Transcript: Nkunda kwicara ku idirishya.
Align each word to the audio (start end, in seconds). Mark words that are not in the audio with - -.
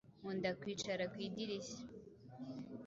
Nkunda 0.21 0.49
kwicara 0.59 1.03
ku 1.11 1.17
idirishya. 1.27 1.81